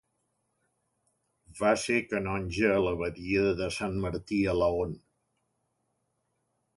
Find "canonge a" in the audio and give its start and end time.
2.13-2.79